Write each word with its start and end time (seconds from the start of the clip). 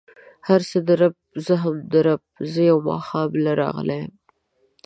هر 0.47 0.61
څه 0.69 0.77
د 0.87 0.89
رب، 1.01 1.15
زه 1.45 1.53
هم 1.63 1.75
د 1.91 1.93
رب، 2.07 2.21
زه 2.51 2.61
يو 2.69 2.77
ماښام 2.89 3.29
له 3.45 3.51
راغلی 3.61 3.97
يم. 4.05 4.13